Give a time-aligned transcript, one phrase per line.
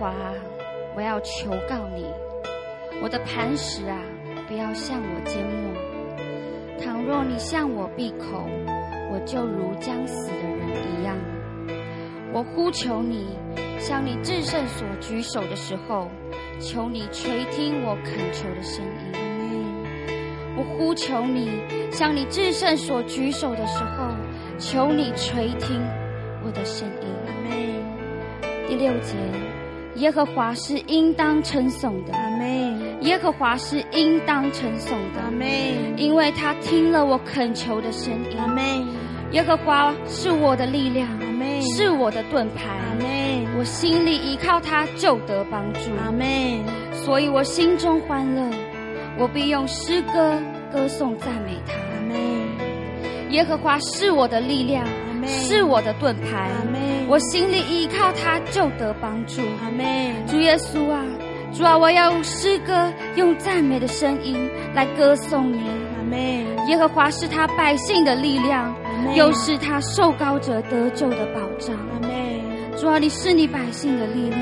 [0.00, 0.14] 华，
[0.96, 2.06] 我要求告你，
[3.02, 3.98] 我的磐石啊，
[4.48, 5.74] 不要向我缄默。
[6.80, 8.48] 倘若你向我闭口，
[9.12, 11.14] 我就如将死的人一样。
[12.32, 13.36] 我呼求你，
[13.78, 16.08] 向你至圣所举手的时候，
[16.58, 19.12] 求你垂听我恳求的声音。
[20.56, 21.60] 我呼求你，
[21.92, 24.06] 向你至圣所举手的时候，
[24.58, 25.78] 求你垂听
[26.42, 27.06] 我的声音。
[28.66, 29.16] 第六节，
[30.00, 32.14] 耶和华是应当称颂的。
[32.14, 33.02] 阿门。
[33.02, 35.20] 耶和华是应当称颂的。
[35.20, 35.46] 阿门。
[35.98, 38.38] 因为他听了我恳求的声音。
[38.38, 38.64] 阿门。
[39.32, 41.06] 耶和华是我的力量。
[41.62, 43.58] 是我的盾牌，阿门。
[43.58, 46.26] 我心里依靠他，就得帮助，阿门。
[46.94, 48.50] 所以我心中欢乐，
[49.18, 50.40] 我必用诗歌
[50.72, 52.18] 歌颂赞美他，阿门。
[53.30, 55.09] 耶和华是我的力量，阿门。
[55.26, 56.50] 是我的盾牌，
[57.08, 59.42] 我心里依靠他，就得帮助。
[60.26, 61.04] 主耶稣啊，
[61.52, 65.60] 主啊，我要用诗歌，用赞美的声音来歌颂你。
[66.68, 68.74] 耶和华是他百姓的力量。
[69.14, 71.74] 又是他受膏者得救的保障。
[72.76, 74.40] 主啊，你是你百姓的力量，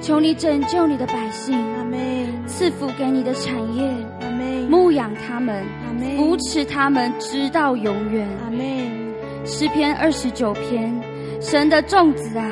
[0.00, 1.52] 求你拯救你的百姓。
[1.74, 1.82] 阿。
[2.46, 3.82] 赐福给你的产业。
[4.20, 4.30] 阿。
[4.68, 5.64] 牧养他们。
[5.84, 6.16] 阿。
[6.16, 8.28] 扶持他们直到永远。
[9.44, 10.92] 诗篇二十九篇，
[11.40, 12.46] 神的众子啊。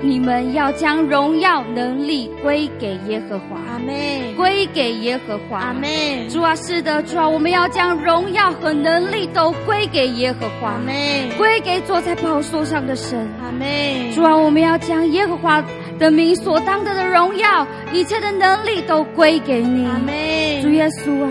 [0.00, 4.32] 你们要将荣耀能力归给耶和华，阿妹。
[4.36, 6.28] 归给耶和华，阿妹。
[6.28, 11.28] 主啊，是的，主啊，我们要将荣耀和能力都归给耶和华，阿妹。
[11.36, 14.12] 归给坐在宝座上的神，阿妹。
[14.14, 15.60] 主啊，我们要将耶和华
[15.98, 20.62] 的名所当得的荣耀，一切的能力都归给你，阿门。
[20.62, 21.30] 主耶稣啊，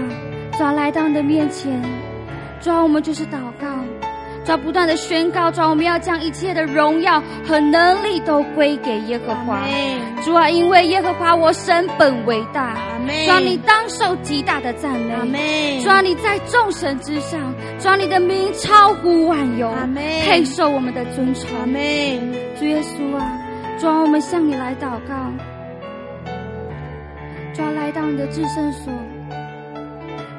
[0.57, 1.81] 主啊，来到你的面前，
[2.59, 3.76] 主啊，我们就是祷告。
[4.47, 9.61] 主要不断的宣告，主，我们要将一切的荣耀和能力都归给耶和华。
[10.23, 12.77] 主啊，因为耶和华我神本为大，
[13.25, 14.97] 主啊，你当受极大的赞
[15.27, 15.81] 美。
[15.83, 19.69] 主啊，你在众神之上，主啊，你的名超乎万有，
[20.23, 21.43] 配受我们的尊崇。
[22.57, 23.37] 主耶稣啊，
[23.77, 25.13] 主啊，我们向你来祷告，
[27.53, 28.93] 主啊，来到你的至圣所，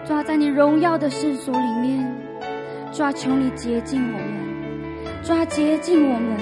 [0.06, 2.27] 主啊，在你荣耀的圣所里面。
[2.92, 6.36] 主啊，求你洁净我们，抓，洁净我们，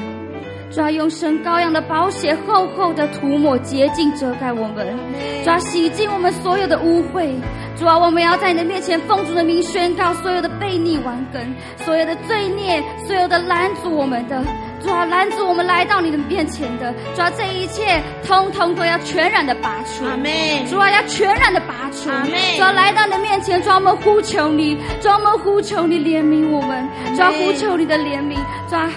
[0.71, 4.97] 主啊，用神羔羊的宝血厚厚的涂抹洁净遮盖我们，
[5.45, 7.35] 抓，洗净我们所有的污秽，
[7.77, 11.43] 主啊，我们要在你的面前奉主的名宣告所有的悖逆顽根，
[11.85, 14.43] 所有的罪孽，所有的拦阻我们的。
[14.81, 20.04] 主啊，拦阻我们来到你的面前的，主啊，这一切通通都要全然的拔出。
[20.04, 20.31] 阿门。
[20.69, 22.09] 主啊，要全然的拔出。
[22.10, 22.32] 阿门。
[22.56, 28.37] 主啊，来到你的面前，主啊，我们呼求你，主啊，我们呼求你怜悯我们，主啊，呼求你的怜悯，
[28.69, 28.91] 主啊，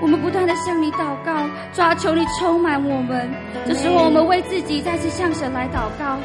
[0.00, 1.34] 我们不断的向你祷告，
[1.72, 3.28] 主啊，求你充满我们。
[3.66, 6.16] 这时候，我们为自己再次向神来祷告，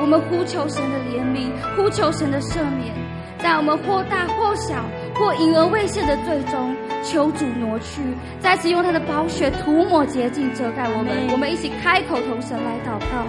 [0.00, 2.94] 我们呼求神的怜悯，呼求神的赦免，
[3.38, 4.84] 在我们或大或小
[5.14, 6.74] 或隐而未现的罪中。
[7.04, 8.00] 求主挪去，
[8.40, 11.12] 再次用他的宝血涂抹洁净遮盖我们。
[11.32, 13.28] 我们一起开口同神来祷告。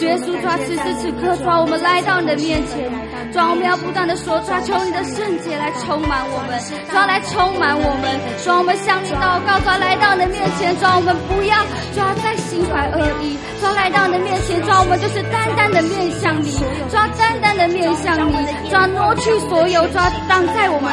[0.00, 2.88] 耶稣，抓此时此刻，抓我们来到你的面前，
[3.30, 6.56] 抓我们要不断的说，抓求你的圣洁来充满我们，
[6.88, 11.60] 抓来充满我们，抓我们向你祷告，抓来到你的面前，抓我们不要
[11.92, 16.56] 抓在心怀恶意，抓来到你的面前，抓我们就是单单的面向你，
[16.88, 18.32] 抓单单的面向你，
[18.72, 20.88] 抓挪去所有抓挡在我们。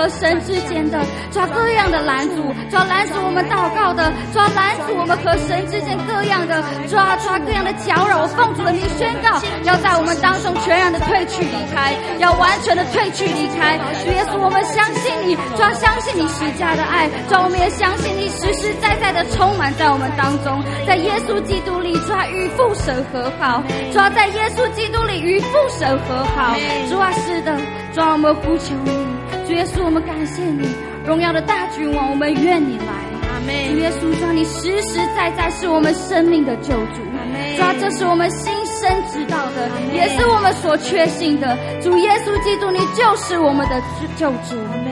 [0.00, 0.98] 和神之间的
[1.30, 8.22] 抓各样的拦阻，抓拦阻我们祷告的，抓拦阻我们和神之间各样的抓抓各样的搅扰。
[8.22, 13.76] 我奉主的名宣告，要在我们当中全然的退去离开，要完全的退去离开。
[14.00, 23.62] 主耶稣，我们相信你，抓相信你施加的爱，抓我们也相信你实实在在的充满在我们当中，在耶稣基督里抓与父神和好，
[23.92, 26.56] 抓在耶稣基督里与父神和好。
[26.88, 27.52] 主啊，是的，
[27.92, 29.09] 抓我们呼求你。
[29.50, 30.64] 主耶稣，我们感谢你，
[31.04, 32.94] 荣耀的大君王，我们愿你来。
[33.26, 33.52] 阿门。
[33.74, 37.02] 主耶稣，主你实实在在是我们生命的救主。
[37.18, 37.56] 阿门。
[37.56, 41.58] 主，这是我们心生知道的，也是我们所确信的。
[41.82, 43.82] 主耶稣基督，你就是我们的
[44.16, 44.54] 救主。
[44.54, 44.86] 阿门。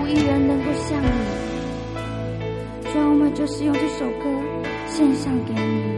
[0.00, 2.90] 无一人能够像你。
[2.94, 4.24] 主，我们就是用这首歌
[4.88, 5.93] 献上给你。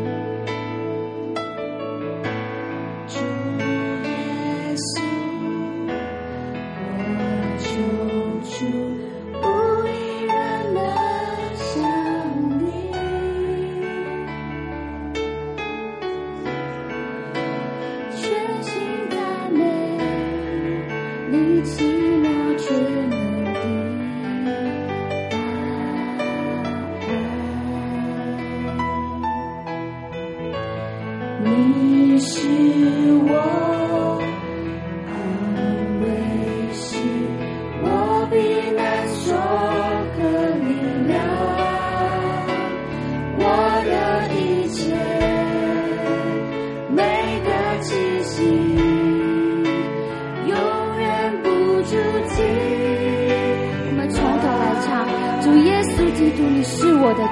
[8.60, 8.95] you.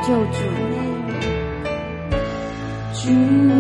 [0.02, 0.38] 救主。
[2.94, 3.54] 主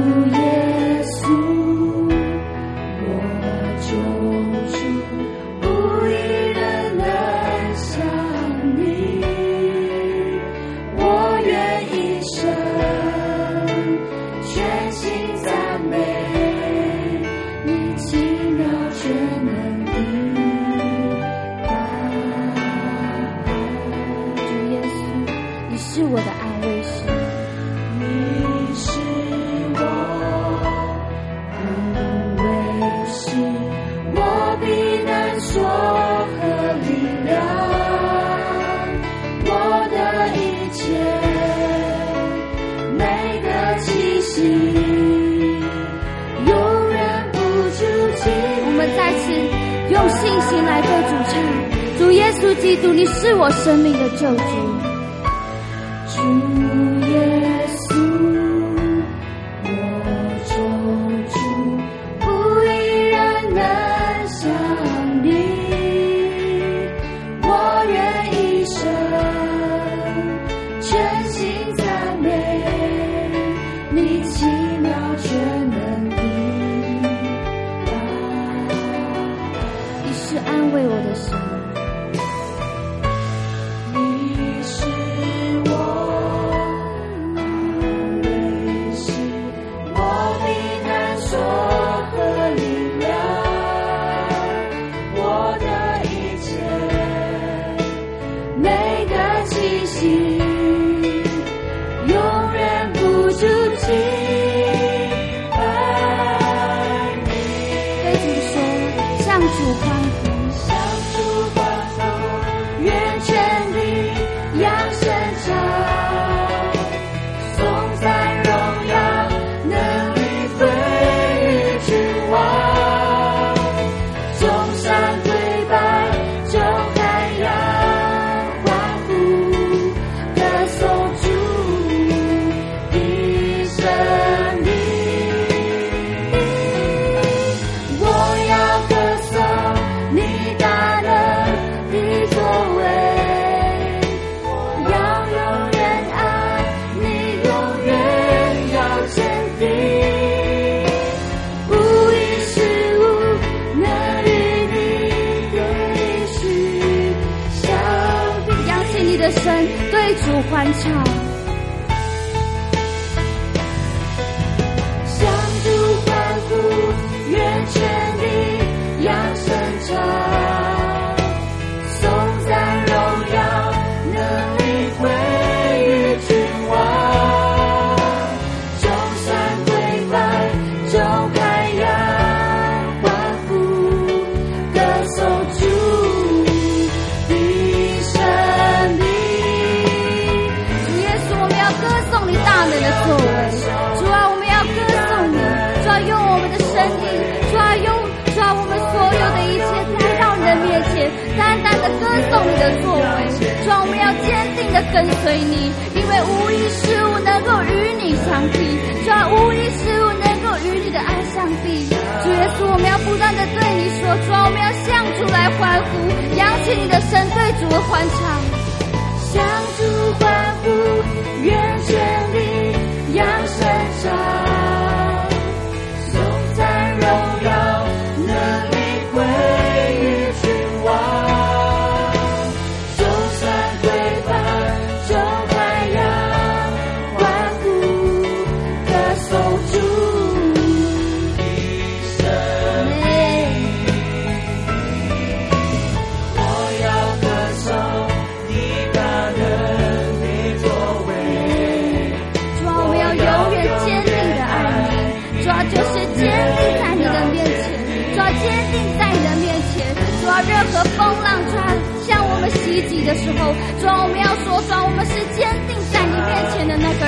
[204.94, 211.88] 跟随你，因为无一事物能够与你相比，主啊，无一事物能够与你的爱相比。
[212.22, 218.38] 主耶稣，我们要不断的对你说，主啊，我们要向主来欢呼，扬起你的声，对主的欢唱，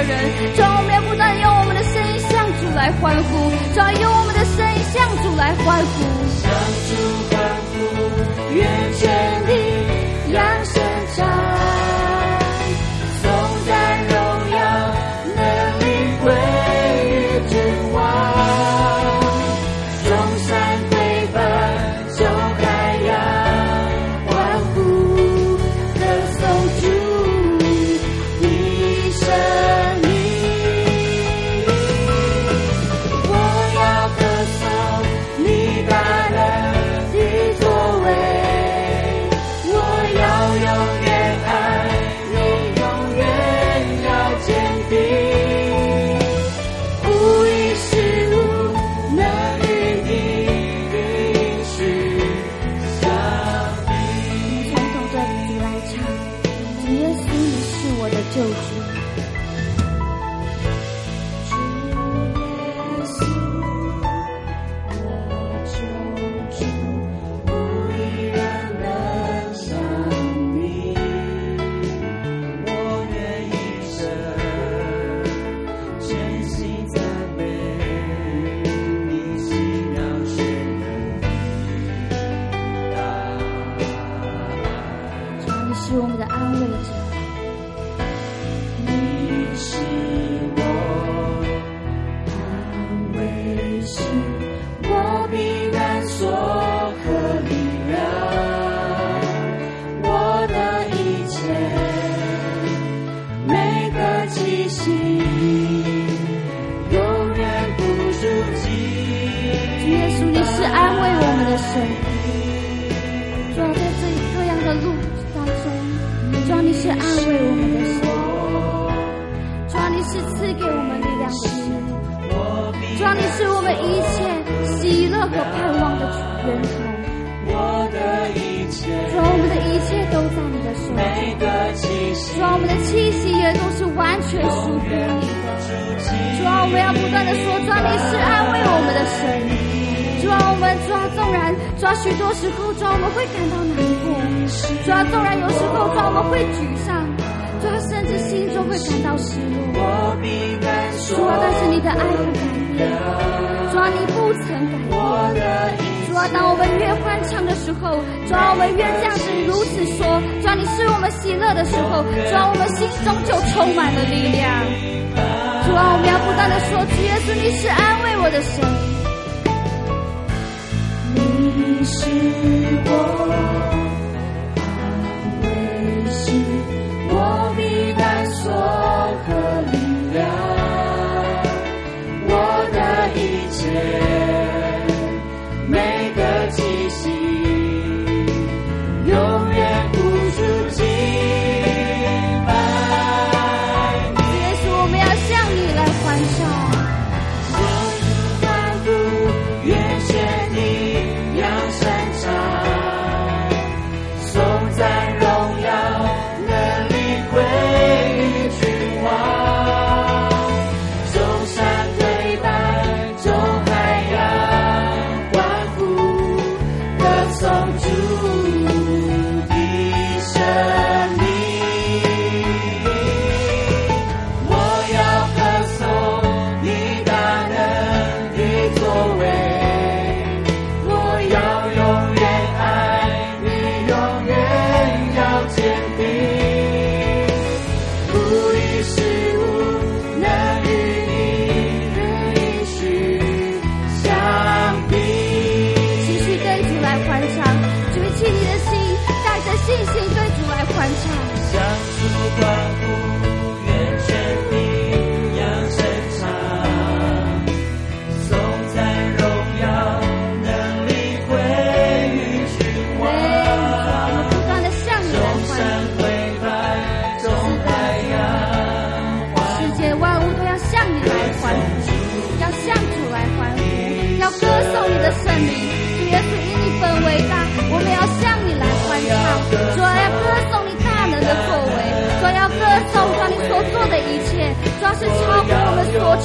[0.03, 0.55] 的人。
[0.57, 6.05] 主啊，我们不断用我们的声音向主来欢呼，主啊，用我们的声音向主来欢呼，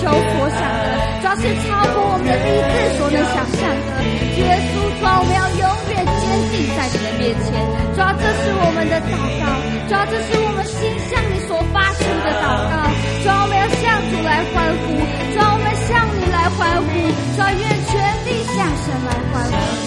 [0.01, 0.89] 求所想的
[1.22, 4.01] 主要是超过我们的理智所能想象的
[4.41, 7.53] 耶稣说我们要永远坚定在你的面前。
[7.93, 9.46] 主要这是我们的祷告
[9.86, 12.74] 主要这是我们心向你所发出的祷告。
[13.22, 14.98] 主要我们要向主来欢呼。
[15.29, 16.89] 主要我们向你来欢呼。
[17.36, 19.80] 主要愿全力向神来欢呼。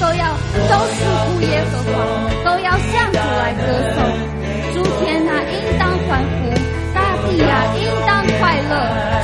[0.00, 0.36] 都要
[0.68, 1.94] 都是呼耶和华，
[2.44, 3.62] 都要向主来歌
[3.94, 3.98] 颂。
[4.74, 6.52] 诸天呐，应当欢呼；
[6.94, 8.72] 大地呀，应当快乐；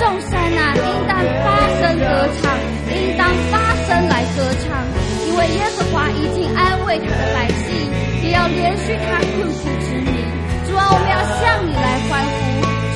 [0.00, 1.46] 众山呐，应当发
[1.80, 2.56] 声歌唱，
[2.88, 3.52] 应当发
[3.86, 4.80] 声来歌唱，
[5.28, 7.92] 因为耶和华已经安慰他的百姓，
[8.22, 10.24] 也要怜恤他困苦之民。
[10.66, 12.40] 主啊，我们要向你来欢呼。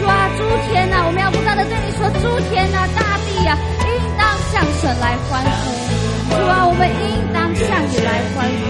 [0.00, 5.76] 主啊，诸天呐，我们要不断的对你说：诸天呐，大地呀，应当向神来欢呼。
[6.36, 7.25] 主啊，我们应
[7.64, 8.64] 向你来欢呼。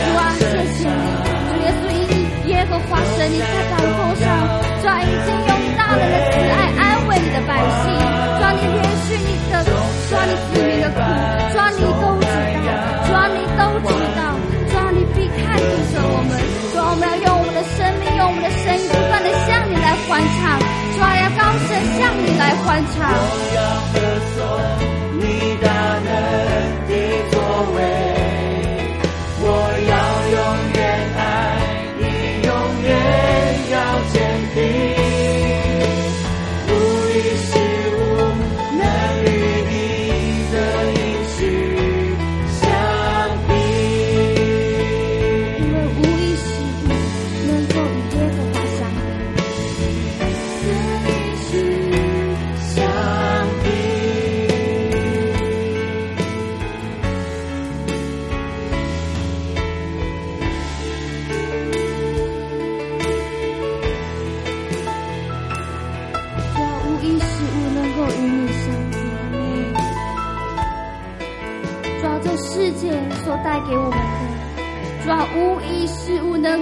[0.00, 0.42] 主啊，谢
[0.76, 0.90] 谢你，
[1.48, 4.26] 主耶稣，因耶和华神你在宝座上，
[4.80, 7.50] 主啊，已经用大能的慈爱安慰你的百
[7.82, 7.90] 姓。
[7.94, 10.98] 主啊，你怜恤你的，主啊，你子民的苦，
[11.52, 12.68] 主啊，你都知道，
[13.06, 14.20] 主啊，你都知道，
[14.70, 16.30] 主啊，你必看顾着我们。
[16.72, 20.69] 主啊，我们要用我们的生命，用我们的声音，不断的向你来欢唱。
[21.50, 23.10] 主啊，要高声向你来欢唱。
[23.10, 23.18] 我
[23.56, 23.60] 要
[23.92, 23.98] 歌
[24.34, 24.38] 颂
[25.18, 25.22] 你
[25.60, 25.66] 大
[26.06, 26.08] 能
[26.86, 26.90] 的
[27.30, 27.34] 作
[27.74, 27.78] 为。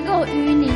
[0.09, 0.68] 够与你。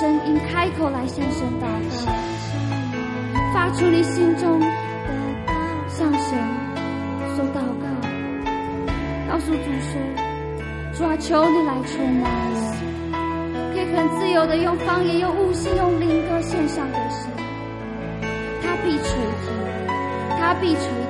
[0.00, 2.10] 声音开口来向神祷告，
[3.52, 4.66] 发出你心中的
[5.88, 6.38] 向神
[7.36, 7.84] 说祷告，
[9.30, 10.00] 告诉主说，
[10.94, 12.26] 主啊求你来垂听我，
[13.74, 17.30] 可以很自由的用方言、用悟性、用灵歌献上给神，
[18.62, 19.52] 他必垂听，
[20.40, 21.09] 他必垂。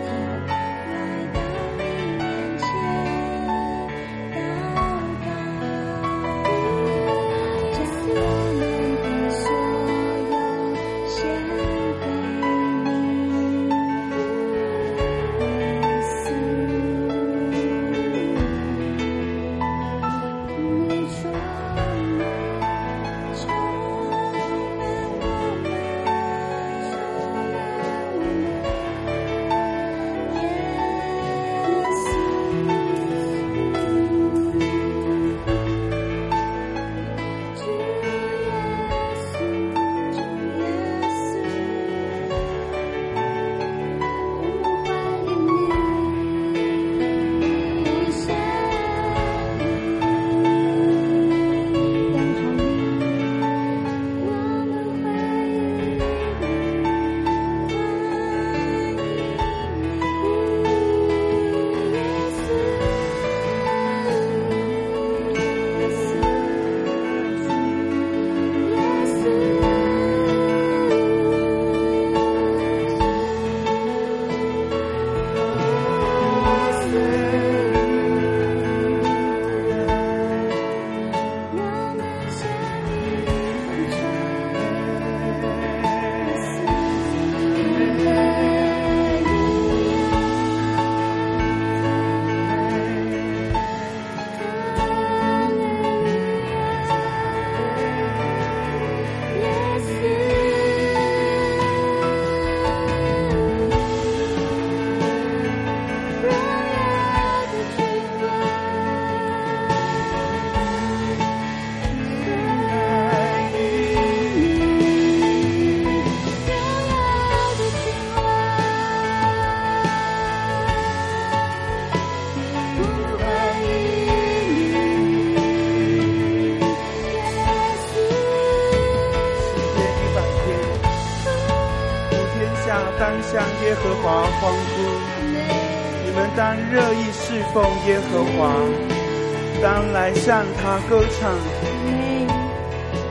[140.21, 141.33] 向他歌唱。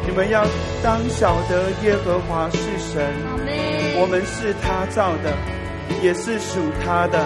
[0.06, 0.46] 你们要
[0.84, 3.04] 当晓得耶和华是神，
[3.98, 5.34] 我们是他造的，
[6.02, 7.26] 也是属他的，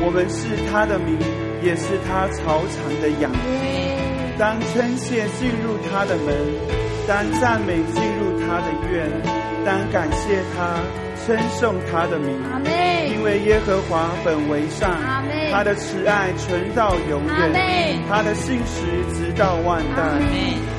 [0.00, 1.18] 我们是他的名，
[1.62, 3.30] 也是他草场的羊。
[4.38, 6.34] 当称谢进入他的门，
[7.06, 9.10] 当赞美进入他的院，
[9.64, 10.78] 当感谢他，
[11.24, 12.34] 称颂他的名。
[13.12, 14.90] 因为耶和华本为善，
[15.52, 20.71] 他的慈爱存到永远，他的信实直到万代。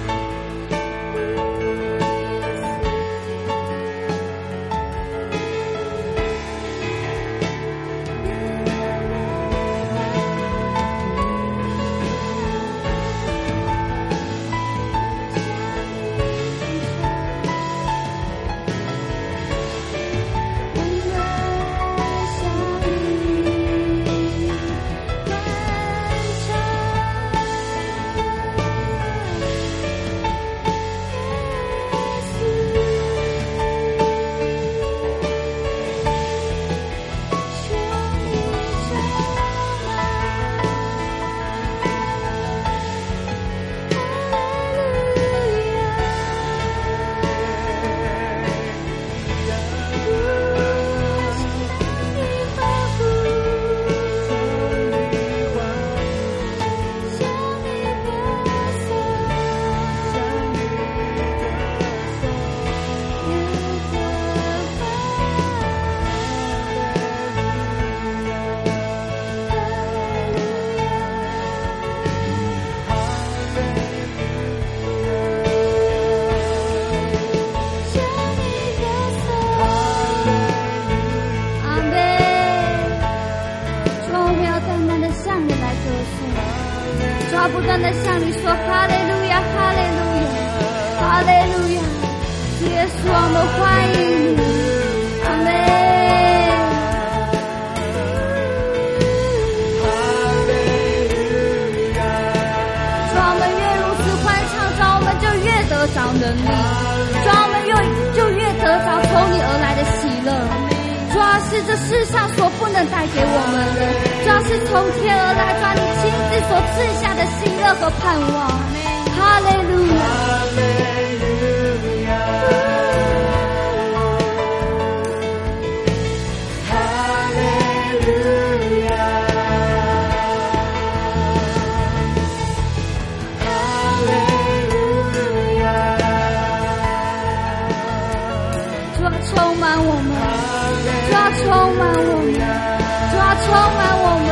[141.44, 144.28] 充满我们，主啊充满我们，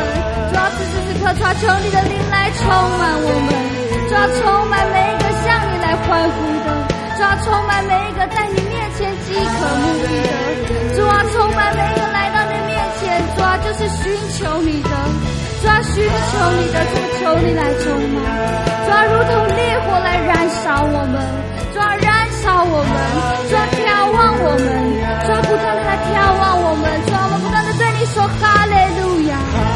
[0.47, 3.51] 主啊此时此刻，主啊求你的灵来充满我们，
[4.07, 6.67] 主啊充满每一个向你来欢呼的，
[7.17, 14.91] 主啊充满每一个在你面前饥渴慕的的，主啊充满每一个来到你面前，主啊就是寻求你的，
[15.61, 18.23] 主啊寻求你的，主啊求你来充满，
[18.85, 21.19] 主啊如同烈火来燃烧我们，
[21.75, 22.07] 主啊燃
[22.39, 22.91] 烧我们，
[23.51, 23.80] 主啊。
[24.43, 24.65] 我们，
[25.25, 29.70] 从不断的来眺望我们，从我们不断的对你说哈利路亚。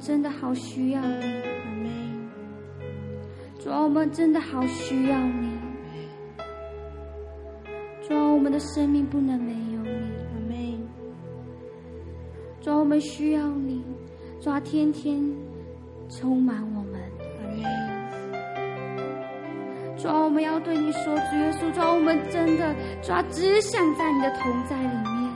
[0.00, 1.42] 真的好需要你，
[3.62, 5.50] 主啊，我们真的好需要你，
[8.08, 9.80] 主啊，我们的生命不能没有
[10.48, 10.78] 你，
[12.60, 13.84] 主啊，我们需要你，
[14.40, 15.22] 主啊，天天
[16.08, 17.00] 充满我们，
[19.96, 25.30] 主啊，我们要对你说，主耶稣，主啊，我们真的，主啊，只想在你的同在里面，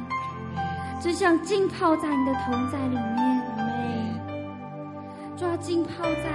[1.00, 3.33] 只想浸泡在你的同在里面。
[5.36, 6.30] 抓浸泡在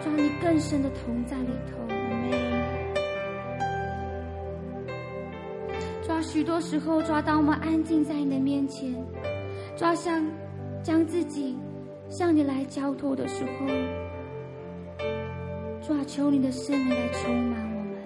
[0.00, 1.76] 抓你更深的同在里头，
[6.02, 8.94] 抓许多时候，抓当我们安静在你的面前，
[9.76, 10.24] 抓像
[10.82, 11.58] 将自己
[12.08, 13.66] 向你来交托的时候，
[15.80, 17.96] 抓求你的圣灵来充满我们，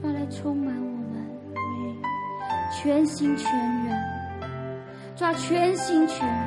[0.00, 0.97] 抓来充满我。
[2.80, 3.50] 全心全
[3.84, 4.00] 人，
[5.16, 6.38] 抓全心全人，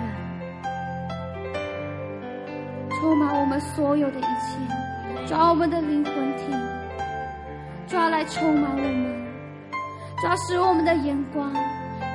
[2.89, 6.53] 充满我们所有的一切，抓我们的灵魂体，
[7.85, 9.27] 抓来充满我们，
[10.21, 11.53] 抓使我们的眼光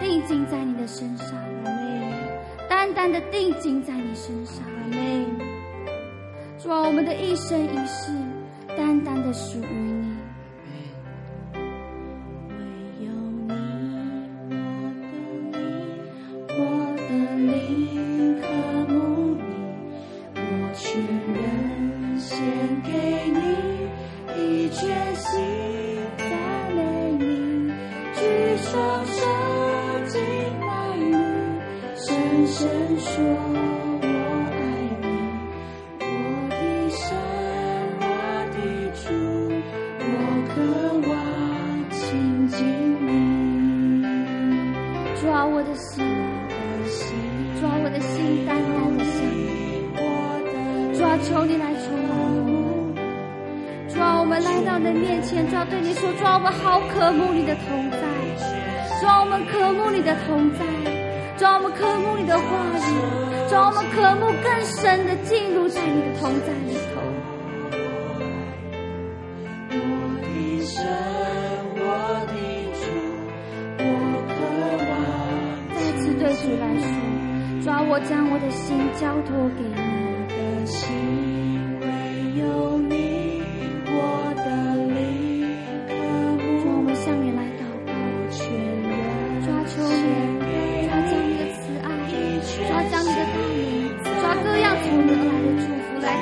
[0.00, 2.10] 定睛在你的身上，阿妹，
[2.70, 5.26] 淡淡的定睛在你身上，阿妹，
[6.58, 8.10] 抓我们的一生一世，
[8.78, 9.95] 淡淡的属于。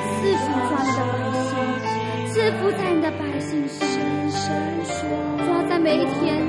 [0.03, 1.13] 赐福抓你的百
[1.45, 4.51] 姓，赐福在你的百姓上，
[5.45, 6.41] 抓在每一天，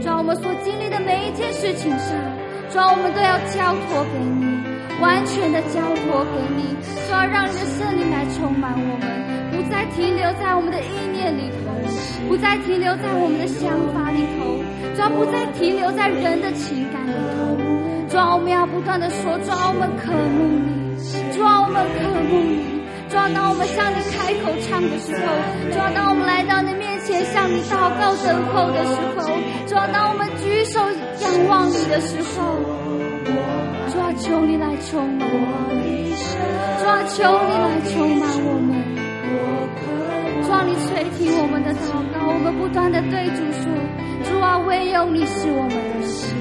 [0.00, 2.14] 抓我们所经历的每一件事情上，
[2.70, 4.44] 抓我们都要交托给你，
[5.00, 6.76] 完全的交托给你，
[7.08, 9.06] 抓让你的圣灵来充满我们，
[9.52, 11.72] 不再停留在我们的意念里头，
[12.28, 14.62] 不再停留在我们的想法里头，
[14.96, 17.56] 抓不再停留在人的情感里头，
[18.08, 20.96] 抓我们要不断的说，抓我们渴慕你，
[21.36, 22.75] 抓我们渴慕你。
[23.16, 25.24] 主啊，当我们向你开口唱的时候，
[25.72, 29.24] 主啊，当我们来到你面前向你祷告等候的时候，
[29.66, 30.84] 主啊，当我们举手
[31.24, 32.60] 仰望你的时候，
[33.88, 35.32] 主啊，求你来充满我
[35.64, 35.80] 们，
[36.76, 38.84] 主啊，求你来充满我们，
[40.44, 43.72] 主啊，你垂听我们的祷告，我们不断的对主说，
[44.28, 46.35] 主啊，唯有你是我们的神。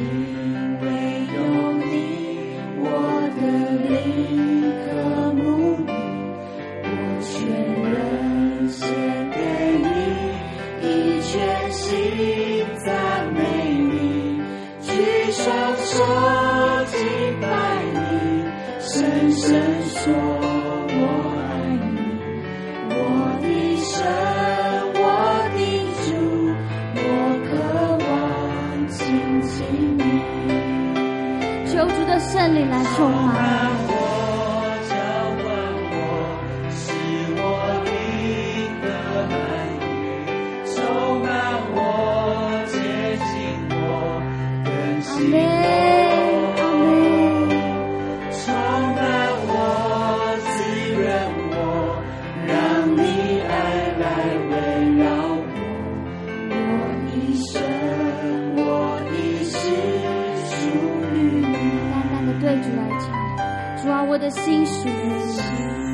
[32.55, 33.74] 你来说话。
[63.85, 65.84] 抓我的心弦。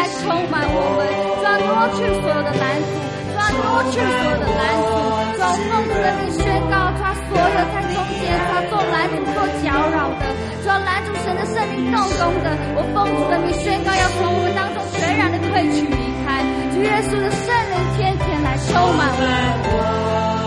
[0.00, 1.04] 来充满我们，
[1.44, 2.96] 抓夺去所有的拦阻，
[3.36, 4.96] 抓夺去所有的拦阻，
[5.36, 6.40] 抓夺去神的宣
[6.72, 10.24] 告，抓所有在中间、抓做拦阻、做搅扰的，
[10.64, 16.40] 抓拦阻神的圣灵动工的，我奉主的名宣告，要从我们当中全然的退去离开，
[16.72, 20.39] 只约束的圣灵天天来充满我们。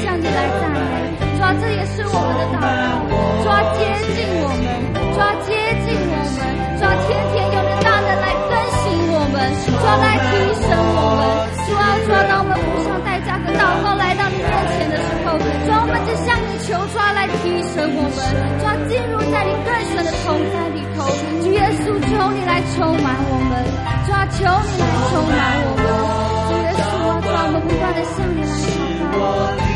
[0.00, 0.78] 向你来赞美。
[1.36, 3.12] 主啊，这也是我们的祷告。
[3.42, 3.80] 主，接
[4.14, 4.66] 近我们，
[5.12, 5.50] 主，接
[5.82, 6.38] 近我们，
[6.78, 9.34] 主，天天有人大能来更新我们，
[9.66, 10.30] 主，来提
[10.62, 11.20] 升我们。
[11.66, 18.16] 主啊，主啊，当我们不上代价和祷告来到你面前的时候，主，我们就向你求，抓啊，来提升我们，
[18.62, 21.10] 主，进入在你更深的同在里头。
[21.42, 23.66] 主耶稣，求你来充满我们，
[24.06, 25.84] 主，求你来充满我们。
[26.46, 26.86] 主耶稣，
[27.18, 29.10] 主啊，我们不断的向你来祷
[29.58, 29.71] 告。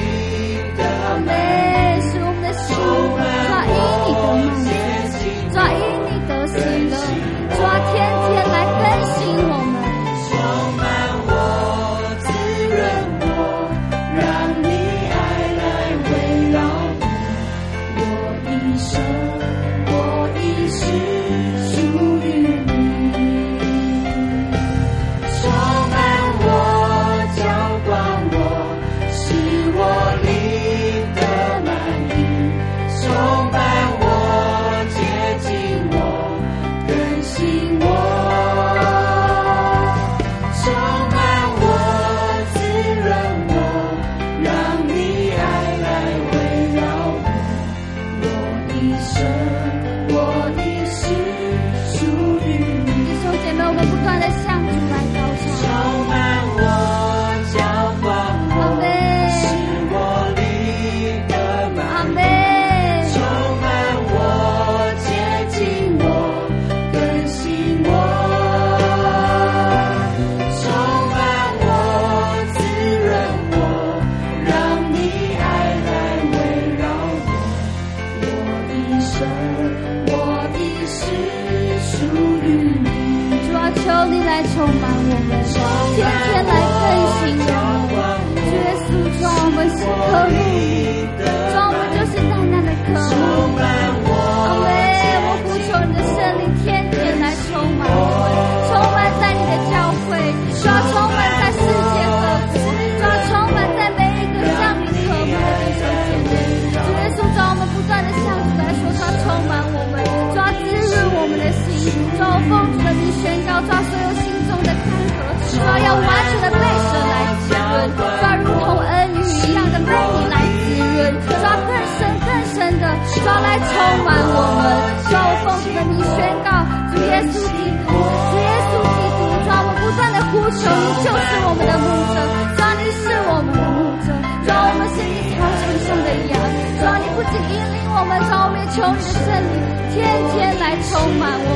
[140.97, 141.56] 充满我。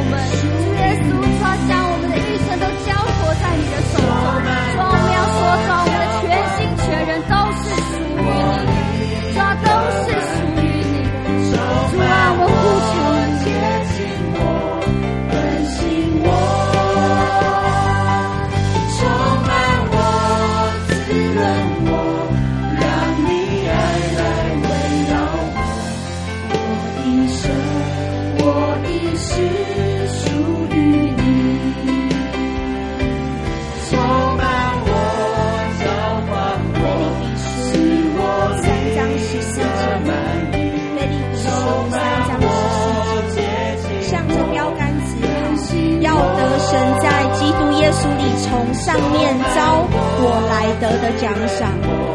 [48.50, 49.86] 从上面招
[50.18, 51.70] 我来得的奖赏，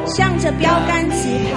[0.06, 1.56] 向着标杆直跑。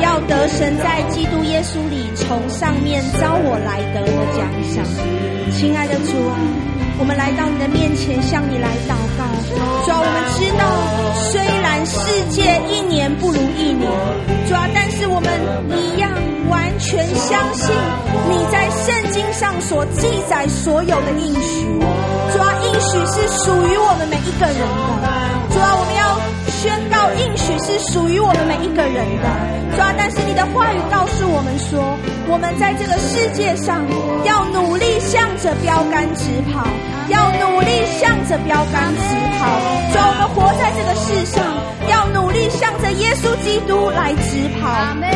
[0.00, 4.82] 要得神在基督耶稣里，从上面招我来得的奖赏。
[5.52, 6.34] 亲爱的主啊，
[6.98, 9.28] 我们来到你的面前，向你来祷告。
[9.84, 10.64] 主啊，我们知道，
[11.30, 13.84] 虽然世界一年不如一年，
[14.48, 15.28] 主啊，但是我们
[15.76, 16.05] 一样。
[16.48, 17.74] 完全相信
[18.28, 21.66] 你在圣经上所记载所有的应许。
[22.32, 25.36] 主要应许是属于我们每一个人的。
[25.52, 26.05] 主要我们要
[26.66, 29.26] 宣告应许是属于我们每一个人的。
[29.70, 31.78] 主要但是你的话语告诉我们说
[32.26, 33.86] 我们在这个世界上
[34.24, 36.66] 要努力向着标杆直跑
[37.06, 39.46] 要努力向着标杆直跑。
[39.92, 41.38] 主要我们活在这个世上
[41.86, 44.66] 要努力向着耶稣基督来直跑。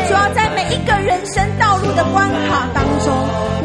[0.07, 3.11] 主要在每一个人生道路的关卡当中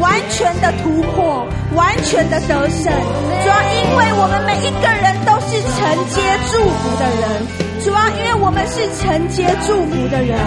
[0.03, 2.91] 完全的突破完全的得胜。
[2.91, 6.19] 主要因为我们每一个人都是承接
[6.51, 7.66] 祝福的人。
[7.87, 10.37] 主啊，因为我们是承接祝福的人，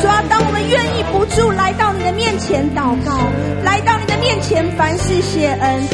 [0.00, 3.12] 主啊，当我们愿意不住来到你的面前祷告，
[3.62, 5.84] 来到你的面前凡事谢恩，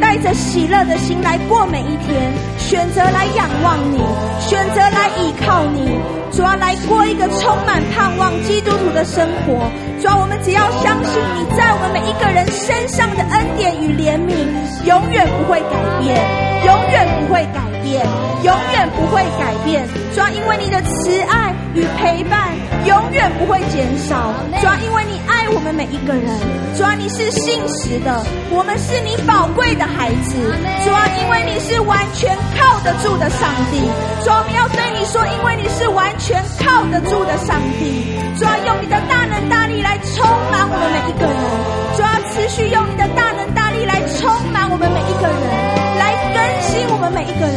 [0.00, 4.00] 带着喜乐的心来过每一天，选择来仰望你，
[4.40, 6.00] 选择来依靠你，
[6.32, 9.68] 主啊，来过一个充满盼望基督徒的生活。
[10.00, 14.48] 主啊，我们只要相信你在我们每一个人身上的恩典与怜悯，
[14.88, 16.49] 永远不会改变。
[16.64, 18.06] 永远不会改变，
[18.42, 19.86] 永远不会改变。
[20.14, 22.52] 主要因为你的慈爱与陪伴
[22.86, 24.34] 永远不会减少。
[24.60, 26.26] 主要因为你爱我们每一个人。
[26.76, 30.36] 主要你是信实的，我们是你宝贵的孩子。
[30.84, 33.80] 主要因为你是完全靠得住的上帝。
[34.22, 38.16] 主要我们要对你说，因为你是完全靠得住的上帝。
[38.38, 39.98] 主要用你的大能大力来。
[40.16, 41.36] 充满我们每一个人，
[41.94, 45.09] 主要持续用你的大能大力来充满我们每一个人，
[47.10, 47.56] 们每一个人，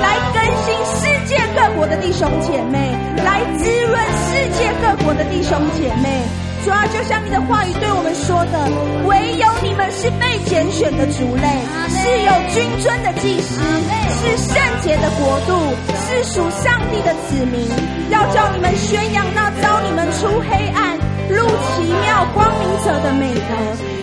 [0.00, 2.94] 来更新世界各国的弟兄姐妹，
[3.24, 6.22] 来滋润世界各国的弟兄姐妹。
[6.64, 8.54] 主要就像你的话语对我们说的，
[9.02, 11.46] 唯有你们是被拣选的族类，
[11.90, 15.58] 是有君尊的祭司，是圣洁的国度，
[16.06, 17.66] 是属上帝的子民，
[18.10, 20.98] 要叫你们宣扬那招你们出黑暗。
[21.30, 23.50] 入奇妙光明者的美德，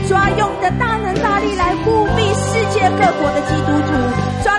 [0.08, 3.93] 主要用你的大能大力来护庇世界各国的基督徒，
[4.41, 4.59] 主要让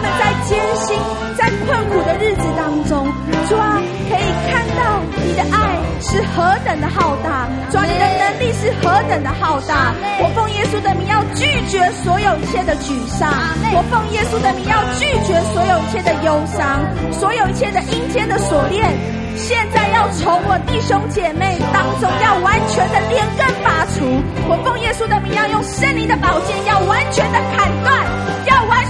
[0.00, 0.96] 们在艰辛、
[1.36, 3.06] 在困苦的日子当中，
[3.48, 3.78] 主啊
[4.08, 9.94] 可以看到你的爱是何等的浩大，主啊你的能力是何等的浩大。
[10.20, 13.30] 我奉耶稣的名要拒绝所有一切的沮丧，
[13.72, 16.80] 我奉耶稣的名要拒绝所有一切的忧伤，
[17.12, 18.90] 所有一切的阴间的锁链。
[19.36, 24.04] 现在要从我弟兄姐妹当中要完全的连根拔除，
[24.50, 28.04] 我奉耶稣的名要用圣灵的宝剑要完全的砍断，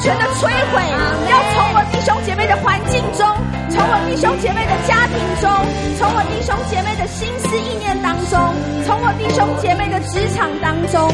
[0.01, 0.81] 全的摧毁，
[1.29, 3.29] 要从我弟兄姐妹的环境中，
[3.71, 5.51] 从我弟兄姐妹的家庭中，
[5.99, 8.39] 从我弟兄姐妹的心思意念当中，
[8.87, 11.11] 从我弟兄姐妹的职场当中，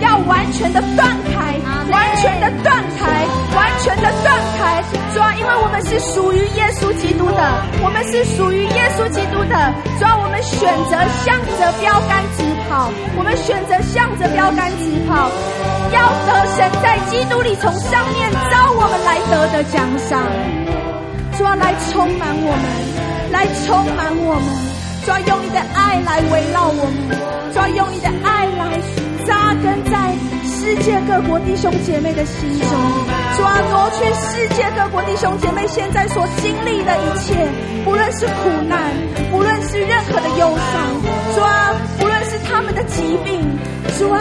[0.00, 1.58] 要完全的断开，
[1.90, 3.26] 完全的断开，
[3.56, 4.82] 完全的断开。
[5.12, 7.42] 主要因为我们是属于耶稣基督的，
[7.82, 8.66] 我们是属于。
[8.76, 15.30] 耶稣基督的，主要我们选择向着标杆直跑，我们选择向着标杆直跑，
[15.92, 20.65] 要得神在基督里从上面招我们来得的奖赏。
[21.36, 24.44] 主要来充满我们，来充满我们，
[25.04, 28.80] 主要用你的爱来围绕我们，主要用你的爱来
[29.26, 30.14] 扎根在。
[30.56, 32.68] 世界各国弟兄姐妹的心中，
[33.36, 37.46] 主啊，挪去世界各国弟兄姐妹现在所经历的一切，
[37.84, 38.90] 不论是苦难，
[39.30, 41.70] 不论是任何的忧伤，主啊，
[42.00, 43.46] 不论是他们的疾病，
[43.96, 44.18] 主啊，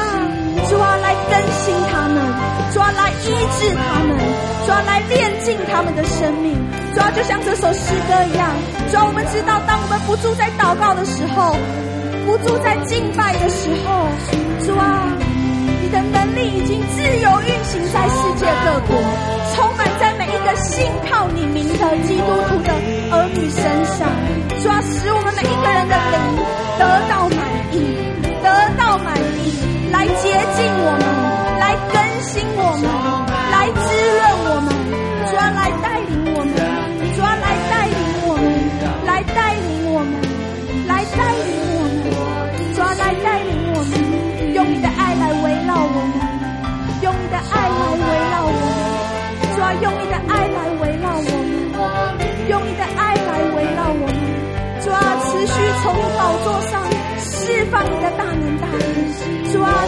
[0.69, 2.21] 主啊，来更新他们，
[2.73, 4.17] 主啊，来医治他们，
[4.65, 6.53] 主啊，来炼尽他们的生命，
[6.93, 8.49] 主啊，就像这首诗歌一样，
[8.91, 11.55] 主啊，我们知道，当我们不住在祷告的时候，
[12.25, 14.07] 不住在敬拜的时候，
[14.65, 15.07] 主啊。
[15.85, 18.97] 你的能力已经自由运行在世界各国，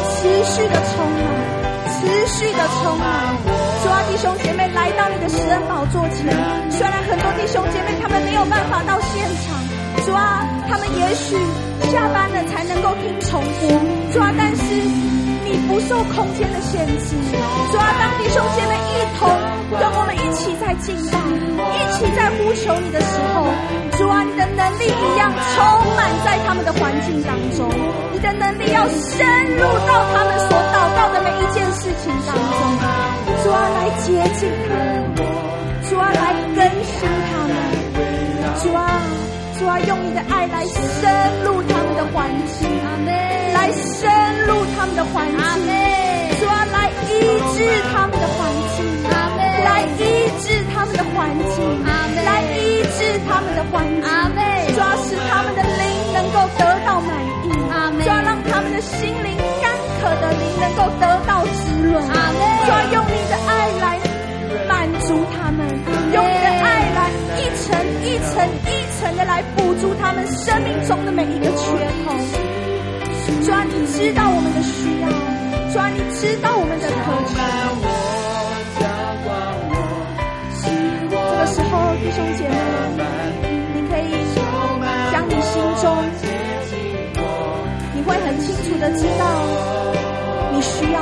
[0.05, 1.21] 持续的充满，
[1.93, 3.35] 持续的充满，
[3.83, 6.25] 主要弟兄姐妹来到你的施恩宝座前，
[6.71, 9.57] 虽然很多弟兄姐妹他们没有办法到现场，
[10.05, 11.35] 主啊，他们也许
[11.91, 13.69] 下班了才能够听重播，
[14.13, 15.07] 主啊，但是。
[15.49, 17.15] 你不受空间的限制，
[17.71, 19.29] 主啊，当弟兄姐妹一同
[19.79, 21.17] 跟我们一起在敬拜，
[21.73, 23.45] 一起在呼求你的时候，
[23.97, 25.63] 主啊，你的能力一样充
[25.95, 27.69] 满在他们的环境当中，
[28.13, 29.25] 你的能力要深
[29.55, 32.59] 入到他们所祷告的每一件事情当中，
[33.43, 35.15] 主啊，来洁净他们，
[35.89, 37.53] 主啊，来更新他们，
[38.61, 38.99] 主啊，
[39.59, 41.05] 主啊，用你的爱来深
[41.45, 42.27] 入他们的环
[42.59, 42.67] 境，
[43.53, 44.09] 来深
[44.47, 45.37] 入他们的环境，
[46.39, 47.21] 主啊，来医
[47.55, 48.26] 治他们的，
[49.97, 50.01] 医
[50.41, 51.83] 治他们的环境，
[52.25, 54.03] 来医治他们的环境，
[54.75, 55.81] 主啊，使他们的灵
[56.13, 57.09] 能够得到满
[57.43, 57.49] 意，
[58.03, 63.49] 主啊，让他们的心灵干渴的灵能够得到滋润，主啊，用你的爱
[63.81, 63.99] 来
[64.67, 65.65] 满足他们，
[66.13, 67.65] 用你的爱来一层
[68.03, 68.69] 一层一
[68.99, 71.65] 层的来补足他们生命中的每一个缺
[72.05, 72.15] 口。
[73.45, 75.07] 主啊，你知道我们的需要，
[75.71, 76.93] 主啊，你知道我们的渴
[77.33, 77.56] 求。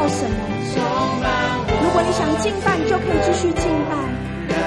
[0.08, 0.38] 什么。
[1.82, 3.95] 如果你想敬拜，你就可以继续敬拜；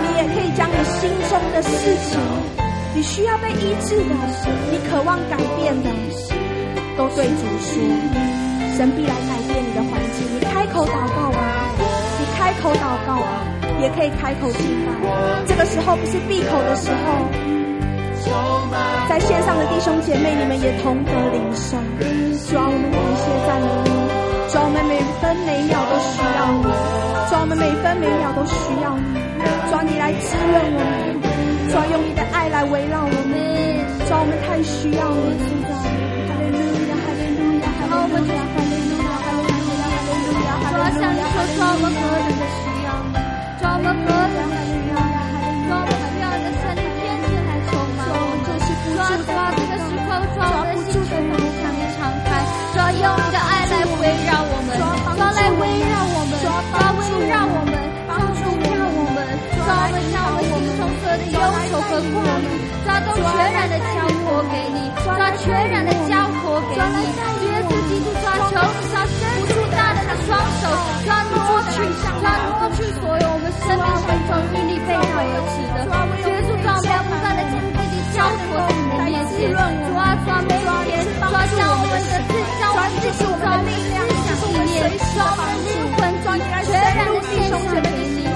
[0.02, 1.70] 你也可以将你心中的事
[2.08, 2.18] 情，
[2.94, 4.14] 你需要被医治的，
[4.70, 5.90] 你渴望改变的，
[6.96, 7.78] 都对主说，
[8.76, 10.24] 神必来改变你的环境。
[10.34, 11.68] 你开口祷告啊，
[12.18, 13.44] 你开口祷告啊，
[13.80, 14.88] 也可以开口敬拜。
[15.46, 17.28] 这个时候不是闭口的时候，
[19.08, 21.76] 在线上的弟兄姐妹，你们也同得领受。
[22.48, 23.97] 主啊，我们感谢赞美你，
[24.50, 26.62] 主啊，我们每分每秒都需要你，
[27.28, 29.04] 主啊，我们每分每秒都需要你，
[29.68, 31.20] 主，你来滋润我们，
[31.68, 33.36] 主，用你的爱来围绕我们，
[34.08, 35.76] 主，我们太需要你，主啊，
[36.32, 42.67] 哈利路亚，哈利路亚，哈利路亚，哈利路亚，哈利路亚，哈利路亚，哈利路亚，主啊，向你说，主啊，我们何等的需
[61.88, 62.46] 和挂虑，
[62.84, 65.08] 主啊，都全然的交托给你，抓，
[65.40, 67.00] 全然的交托给你，
[67.48, 69.16] 耶稣基督，抓，求你抓伸
[69.48, 70.68] 出大能的双手，
[71.08, 71.36] 抓挪
[71.72, 71.80] 去，
[72.20, 84.04] 抓挪去所有我们生命当中与你背道而驰的，主耶稣，主啊，我们要不断的将自己交托在你的面前，主啊，主啊，每一天，主啊，将我们的自，将我们自己的力量、
[84.36, 88.28] 信念，主啊，我们灵魂，全然的献上给你，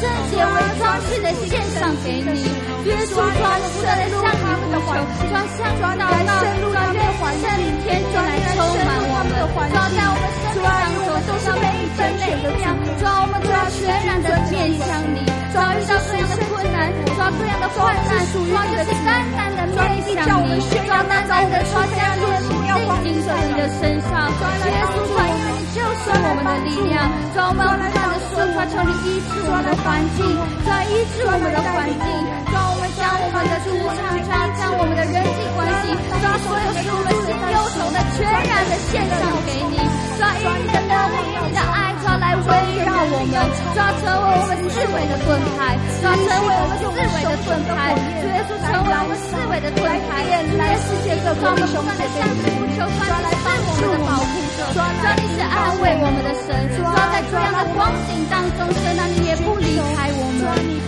[0.00, 2.44] 圣洁为装饰的献上给你，
[2.88, 6.30] 耶稣，主啊，不断的向你呼求，主啊，向你祷告，
[6.60, 15.20] 主啊，愿圣灵天天来充满我们，主啊，在我们生命当中都是每一分每一秒，主啊，我们都要全然的面向你，
[15.52, 19.80] 主啊，遇到各样的困难，主啊，各样的患难，主啊，就是单单的面
[20.16, 27.02] 向你，主啊，单单的说将烈怒要放在你的身上，耶稣，主啊，因为你就是我们的力量，
[27.34, 27.98] 主啊，我们的
[28.30, 30.22] 说，主啊，求你医治我们的环境，
[30.62, 32.06] 主啊，医治我们的环境，
[32.46, 39.82] 主啊，我们将我们的职场，主啊，将我们的人际关系，主啊，所有使我们心忧愁的，全然的献上给你，
[40.14, 43.34] 主啊，以你的能力，以你的爱，主啊，来围绕我们，
[43.74, 50.24] 抓，成为我们智慧的盾牌，抓，成为我们智慧的盾牌，主耶稣成为我们四围的盾牌，
[50.56, 60.40] 来世界各国的兄弟向你呼求，主啊，来是我们的保护者，主啊，你是安慰我们的神，主啊，在这样的光景当中，神啊，你也不离开我们，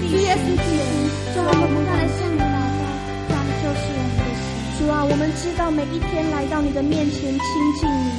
[0.08, 0.96] 主耶稣基督，
[1.36, 2.80] 主啊，我们不断的向你祷告，
[3.28, 4.40] 主啊，你就是我们的神，
[4.80, 7.44] 主啊，我们知道每一天来到你的面前亲
[7.76, 8.16] 近你，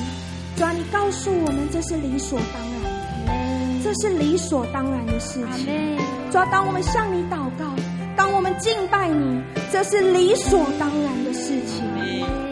[0.54, 5.74] 主啊，你告诉我们这是理所当然，这是理所当然的事情，
[6.30, 7.66] 主啊，当我们向你祷告，
[8.18, 9.42] 当我们敬拜你，
[9.72, 11.86] 这是理所当然的事情，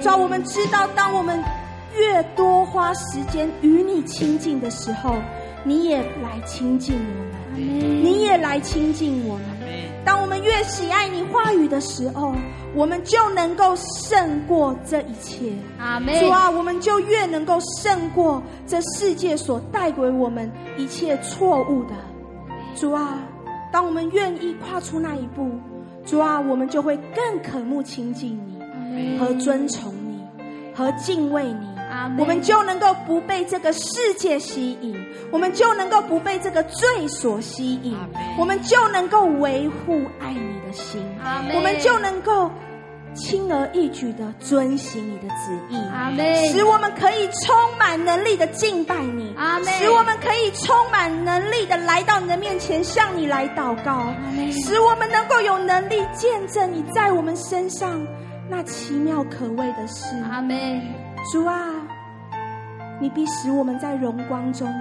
[0.01, 1.43] 主啊，我们知道，当我们
[1.97, 5.15] 越多花时间与你亲近的时候，
[5.63, 9.45] 你也来亲近我们，你也来亲近我们。
[10.05, 12.35] 当我们越喜爱你话语的时候，
[12.75, 15.51] 我们就能够胜过这一切。
[15.79, 16.19] 阿门。
[16.19, 21.95] 主啊，我们就越能够胜过这世界所带给我们一切错误的。
[22.75, 23.17] 主啊，
[23.75, 25.51] 当我们愿意跨出那一步，
[26.05, 28.39] 主啊，我们就会更渴慕亲近
[28.89, 30.17] 你和尊崇你
[30.73, 31.67] 和敬畏你。
[32.17, 34.95] 我们就能够不被这个世界吸引，
[35.29, 37.97] 我们就能够不被这个罪所吸引，
[38.39, 41.01] 我们就能够维护爱你的心，
[41.53, 42.49] 我们就能够
[43.15, 54.15] 轻而易举的遵行你的旨意，使我们可以充满能力的敬拜你，阿使我们可以充满能力的来到你的面前向你来祷告，阿
[54.51, 58.05] 使我们能够有能力见证你在我们身上
[58.49, 60.15] 那奇妙可畏的事。
[60.29, 60.81] 阿门。
[61.31, 61.55] 主啊。
[62.97, 64.73] 你必使我们在荣光中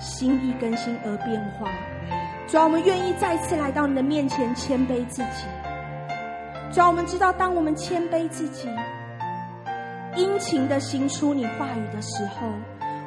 [0.00, 1.68] 心意更新而变化。
[2.48, 5.44] 主啊，我们愿意再次来到你的面前谦卑自己。
[6.72, 8.68] 主要，我们知道，当我们谦卑自己，
[10.14, 12.46] 殷勤的行出你话语的时候，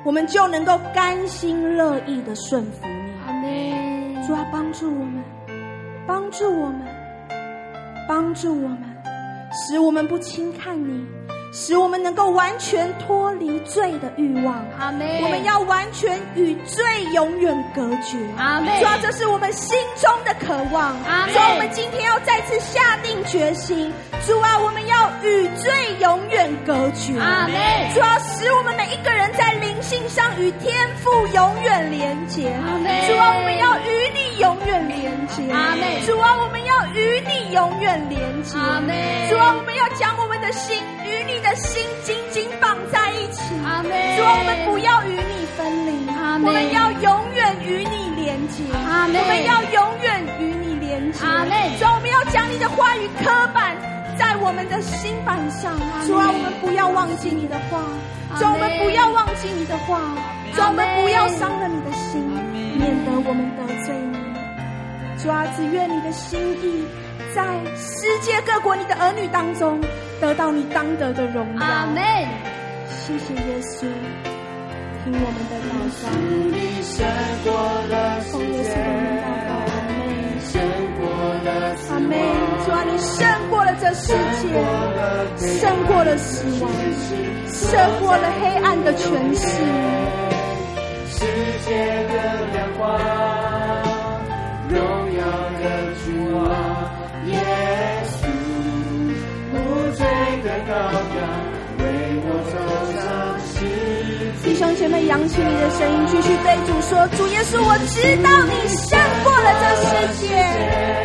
[0.03, 3.13] 我们就能够甘心乐意的顺服你。
[3.25, 4.23] 阿门。
[4.27, 5.23] 主要，帮助我们，
[6.05, 6.81] 帮助我们，
[8.07, 8.79] 帮助我们，
[9.51, 11.05] 使我们不轻看你。
[11.55, 15.21] 使我们能够完全脱离罪的欲望，阿门。
[15.21, 16.83] 我们要完全与罪
[17.13, 18.75] 永远隔绝，阿门。
[18.79, 21.33] 主要，这是我们心中的渴望，阿门。
[21.33, 23.93] 所以，我们今天要再次下定决心，
[24.25, 25.69] 主啊，我们要与罪
[25.99, 27.53] 永远隔绝，阿门。
[27.93, 32.87] 主啊，使我们每一个人在灵性上与天父永远连结，阿门。
[33.07, 35.51] 主啊，我们要与你永远连结，接。
[35.51, 35.83] 阿门。
[36.07, 38.57] 主啊，我们要与你永远连接。
[38.57, 38.95] 阿门。
[39.29, 43.53] 主啊，我们要将我们的心与你的心紧紧绑在一起。
[43.65, 43.91] 阿门。
[43.91, 46.07] 主啊，我们不要与你分离。
[46.15, 46.47] 阿门。
[46.47, 48.63] 我们要永远与你连接。
[48.71, 49.19] 阿门。
[49.19, 51.19] 我们要永远与你连接。
[51.27, 51.51] 阿门。
[51.77, 53.75] 主啊，我们要将你的话语刻板
[54.17, 55.73] 在我们的心板上。
[56.05, 57.79] 主啊，我们不要忘记你的话。
[58.39, 60.01] 主啊，我们不要忘记你的话。
[60.53, 62.21] 主啊，我们不要伤了你的心，
[62.77, 64.17] 免得我们得罪你。
[65.21, 66.85] 主啊，只愿你的心意
[67.35, 69.79] 在世界各国你的儿女当中
[70.19, 71.65] 得到你当得的荣耀。
[71.65, 72.03] 阿门。
[72.89, 73.87] 谢谢耶稣，
[75.03, 76.05] 听我们的祷告。
[78.31, 80.01] 奉耶稣的名祷告，阿门。
[81.89, 82.11] 阿门。
[82.65, 83.27] 主啊，你胜
[83.83, 84.47] 这世界，
[85.59, 86.71] 胜过了死亡，
[87.51, 89.45] 胜过了黑暗的权势。
[91.09, 91.25] 世
[91.65, 91.75] 界
[92.07, 92.13] 的
[92.53, 92.87] 亮光，
[94.69, 94.79] 荣
[95.19, 95.21] 耀
[95.59, 95.63] 的
[96.05, 96.41] 君王，
[97.25, 97.35] 耶
[98.07, 98.23] 稣，
[99.51, 99.55] 无
[99.91, 100.07] 罪
[100.45, 100.71] 的羔
[101.17, 101.19] 羊，
[101.79, 101.83] 为
[102.23, 102.55] 我走
[102.95, 103.03] 上
[103.43, 103.51] 十
[104.39, 104.47] 字。
[104.47, 110.39] 弟兄姐妹，扬起你的声音，继续对主说：主耶稣，我知道你胜过了这世界，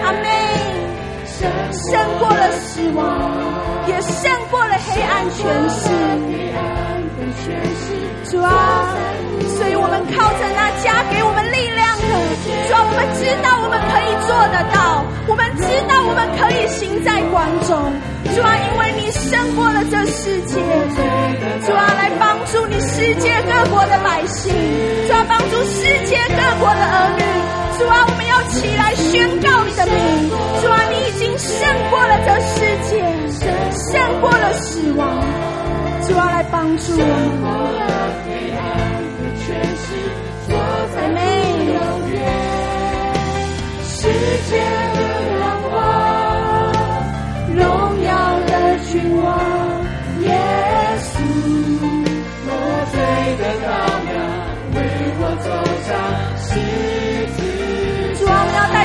[0.05, 0.78] 阿门。
[1.39, 3.07] 胜过了死亡，
[3.87, 5.89] 也胜过了黑暗权势，
[8.31, 8.49] 主啊。
[9.57, 12.07] 所以我们靠着那加给我们力量的，
[12.69, 17.75] 主啊，我们知道我们可以做得到，我们知道我们可以行在光中，
[18.35, 20.63] 主啊，因为你胜过了这世界，
[21.67, 24.55] 主啊，来帮助你世界各国的百姓，
[25.07, 27.23] 主啊，帮助世界各国的儿女，
[27.79, 30.29] 主啊，我们要起来宣告你的名，
[30.61, 31.51] 主啊，你已经胜
[31.91, 32.59] 过了这世
[32.91, 32.93] 界，
[33.93, 35.23] 胜过了死亡，
[36.07, 37.49] 主啊，来帮助我们。
[40.95, 41.21] 在没
[41.75, 41.79] 有
[42.13, 42.17] 远，
[43.85, 43.97] 世
[44.49, 44.51] 界
[44.95, 44.99] 的
[45.39, 45.73] 亮光，
[47.55, 47.59] 荣
[48.03, 48.11] 耀
[48.47, 48.51] 的
[48.91, 48.91] 君
[49.23, 49.27] 王，
[50.23, 50.27] 耶
[50.99, 51.15] 稣，
[52.47, 52.51] 我
[52.91, 52.95] 罪
[53.39, 53.67] 的羔
[54.13, 54.17] 羊，
[54.75, 54.77] 为
[55.21, 55.47] 我走
[55.87, 55.89] 上
[56.43, 57.08] 十字。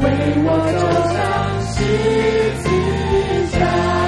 [0.00, 0.06] 为
[0.44, 0.78] 我走
[1.14, 1.18] 上
[1.72, 1.76] 十
[2.62, 4.07] 字架。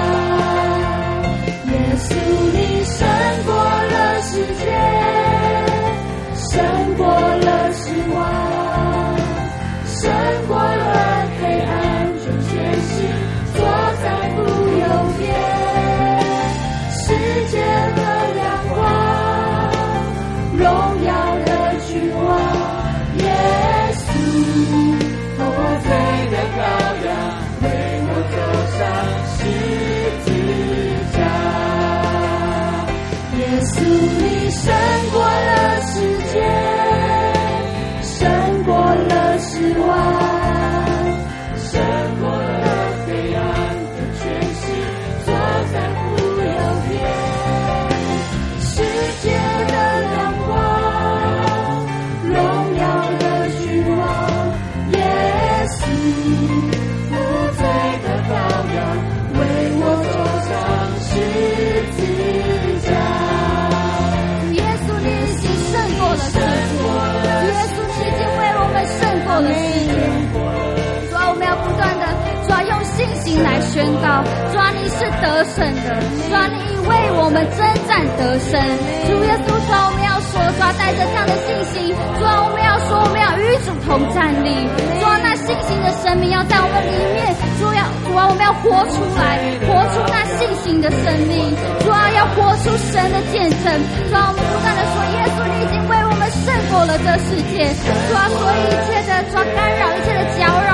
[73.39, 78.59] 来宣告，主啊，你是得胜的，主啊，你为我们征战得胜。
[79.07, 84.51] 主耶稣，主啊，我们要说，主啊，带着这样的信心，主啊，我们要说，我们要与主同站立。
[84.99, 87.31] 主啊，那信心的生命要在我们里面。
[87.61, 91.55] 主要，主啊，我们要活出来，活出那信心的生命。
[91.85, 93.64] 主啊，要活出神的见证。
[94.09, 97.68] 主啊，我们不断的说，耶稣，你已经为我们胜过了这世界。
[98.09, 100.70] 主啊，所以一切的主啊干扰，一切的搅扰，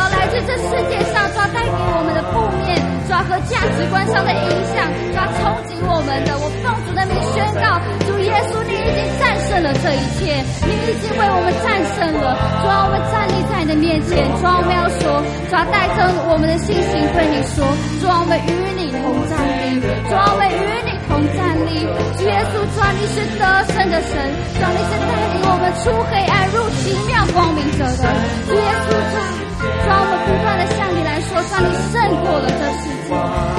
[0.00, 6.32] 主，来自这世界上，抓，带给我们的负面，抓，和价值观上的影响，主啊，冲击我们的。
[6.40, 7.76] 我奉主的名宣告，
[8.08, 12.32] 主耶稣，你已经战胜了这一切，你已经为我们战胜了。
[12.32, 17.60] 主啊，我们站立在你的面前，主啊，我们要说，主啊，带着我们的信心对你说，
[18.00, 21.84] 主啊，我们与你同站立，主啊，我们与你同站立。
[22.24, 24.16] 耶稣，主，你是得胜的神，
[24.56, 28.08] 主啊，你是带领我们出黑暗入奇妙光明者的。
[28.48, 29.49] 主耶稣，
[29.80, 31.40] 主，我们不断的向你来说。
[31.40, 33.12] 主，你胜过了这世界，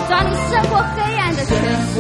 [0.08, 1.52] 主，你胜过黑暗的权
[1.92, 1.94] 势，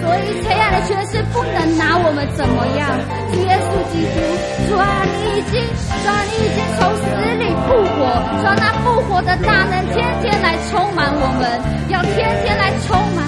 [0.00, 2.86] 所以黑暗的权势不能拿我们怎么样。
[3.32, 4.16] 主耶稣基督，
[4.68, 7.04] 主啊，你已经，主啊，你已经从死
[7.36, 8.06] 里复活，
[8.40, 11.46] 主啊，那复活的大能天天来充满我们，
[11.88, 13.26] 要天天来充满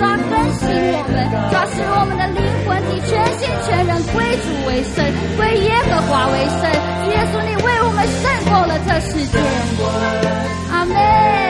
[0.00, 0.64] 我们，主啊，更新
[0.96, 1.14] 我们，
[1.50, 5.04] 抓，使我们的灵魂体全心全人归主为圣，
[5.36, 6.64] 归耶和华为圣。
[7.10, 9.38] 耶稣，你为我们胜过了这世界，
[10.72, 11.49] 阿门。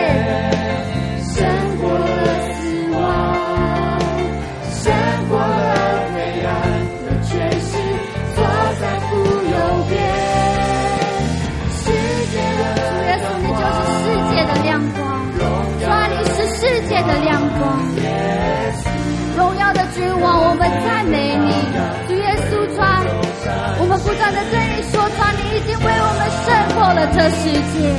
[24.05, 27.93] 不断的对你说，抓你已经为我们胜过了这世界，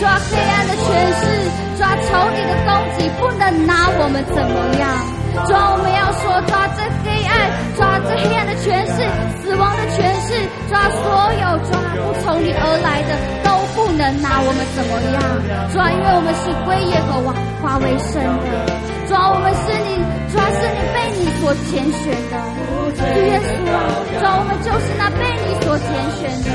[0.00, 0.86] 抓黑暗的权
[1.20, 1.24] 势，
[1.78, 4.86] 抓仇敌的攻击，不能拿我们怎么样，
[5.46, 9.06] 抓我们要说，抓这黑暗，抓这黑暗的权势，
[9.42, 10.34] 死亡的权势，
[10.68, 13.16] 抓所有抓不从你而来的。
[13.46, 15.20] 都不能拿我们怎么样？
[15.72, 17.20] 抓，因为我们是归耶和
[17.62, 18.95] 华为圣的。
[19.08, 20.02] 主啊，我们是你，
[20.32, 22.34] 主啊，是你被你所拣选的。
[22.96, 25.86] 主耶稣啊，主啊，我们就是那被你所拣
[26.18, 26.50] 选的。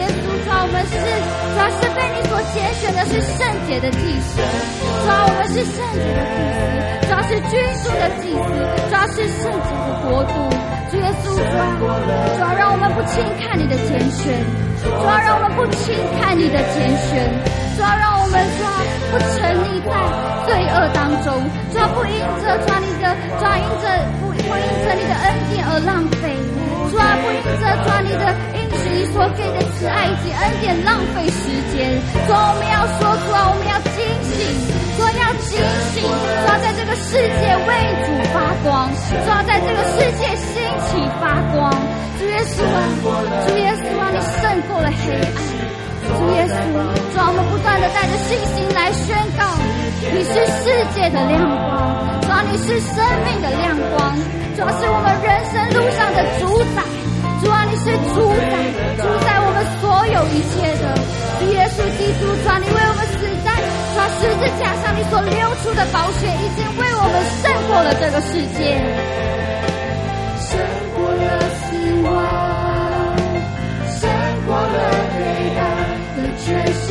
[0.00, 4.40] 耶稣，主啊，我们是，主啊，是被你所拣选的，是圣洁的祭司。
[4.40, 8.48] 主啊，我们是圣洁的祭司，主啊，是君主的祭司，
[8.88, 10.34] 主啊，是圣洁的国度。
[10.90, 11.60] 主耶稣，主啊，
[12.36, 14.32] 主要，让我们不轻看你的拣选。
[14.84, 17.24] 主要让我们不轻看你的拣选，
[17.74, 18.68] 主要让我们主要
[19.08, 19.96] 不沉溺在
[20.44, 21.32] 罪恶当中，
[21.72, 23.08] 主要不因着抓你的，
[23.40, 23.88] 抓因着
[24.20, 26.36] 不不因着你的恩典而浪费，
[26.92, 28.28] 主要不因着抓你的
[28.60, 31.96] 应许你所给的慈爱以及恩典浪费时间，
[32.28, 35.58] 主要我们要说，出来我们要警醒，主要警
[35.92, 37.68] 醒，主要在这个世界为
[38.04, 41.72] 主发光，主要在这个世界兴起发光。
[42.18, 42.78] 主耶稣啊，
[43.46, 45.36] 主耶稣啊，你胜过了黑暗。
[46.04, 46.54] 主耶稣，
[47.10, 49.42] 主啊，我们不断的带着信心来宣告，
[50.14, 50.32] 你是
[50.62, 54.14] 世界的亮光，主啊，你是生命的亮光，
[54.54, 56.84] 主啊，是我们人生路上的主宰，
[57.42, 58.54] 主啊，你是主宰，
[59.00, 60.94] 主宰我们所有一切的。
[61.40, 63.03] 主耶稣基督，主啊，你为我们
[64.20, 68.58] 十字架上，你所流出的宝血已经为我们胜过了这个世界。
[76.46, 76.84] 全心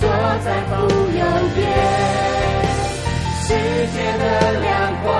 [0.00, 0.08] 坐
[0.44, 0.72] 在父
[1.18, 1.22] 右
[1.56, 1.58] 边，
[3.42, 3.48] 世
[3.92, 4.22] 界的
[4.60, 4.70] 亮
[5.02, 5.10] 光，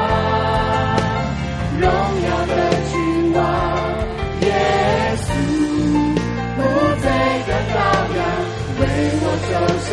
[1.81, 2.53] 荣耀的
[2.93, 2.95] 君
[3.35, 3.43] 王，
[4.43, 4.47] 耶
[5.19, 5.27] 稣，
[6.57, 6.61] 不
[7.03, 7.05] 再
[7.49, 7.77] 的羔
[8.15, 8.23] 羊，
[8.79, 8.83] 为
[9.23, 9.93] 我走上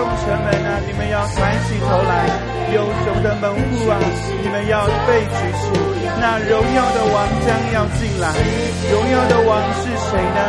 [0.00, 2.24] 众城门啊，你们要抬起头来。
[2.72, 4.00] 有雄的门户啊，
[4.40, 5.76] 你们要被举起。
[6.18, 8.32] 那荣耀的王将要进来。
[8.90, 10.40] 荣耀的王是谁呢？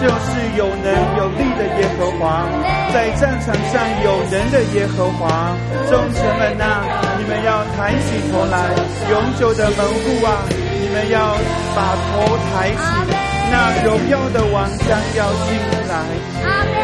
[0.00, 0.88] 就是有能
[1.18, 2.48] 有力的耶和华，
[2.94, 5.54] 在战场上有能的耶和华。
[5.90, 6.80] 众城门啊，
[7.18, 8.72] 你们要抬起头来。
[9.10, 10.48] 永久的门户啊，
[10.80, 11.36] 你们要
[11.76, 13.33] 把头抬起。
[13.50, 15.48] 那荣耀的王将要进
[15.88, 15.92] 来，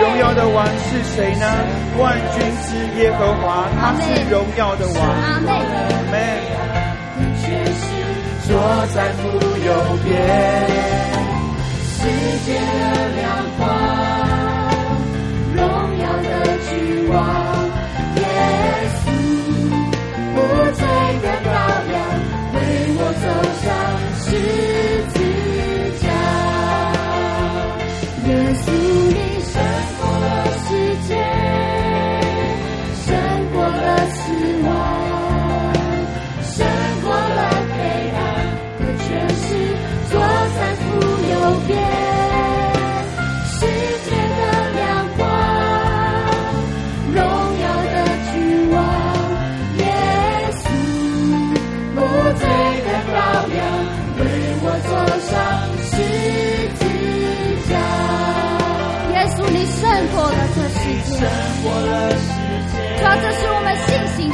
[0.01, 1.47] 荣耀的王是谁呢？
[1.99, 2.69] 万军之
[3.01, 4.97] 耶和华，他是荣耀的王。
[5.01, 5.49] 阿门。
[5.51, 5.59] 阿
[6.11, 6.15] 门。
[7.43, 7.81] 全是
[8.47, 8.49] 坐
[8.95, 9.21] 在父
[9.65, 9.69] 右
[10.05, 10.09] 边，
[11.97, 11.99] 世
[12.47, 12.61] 界的
[13.17, 13.21] 亮
[13.59, 13.61] 光，
[15.55, 15.59] 荣
[15.99, 16.29] 耀的
[16.69, 16.71] 君
[17.11, 17.17] 王，
[18.17, 18.19] 耶
[19.01, 19.07] 稣，